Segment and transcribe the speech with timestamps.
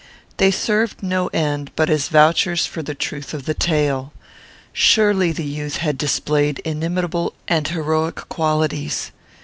[0.37, 4.11] They served no end, but as vouchers for the truth of the tale.
[4.73, 9.11] Surely the youth had displayed inimitable and heroic qualities.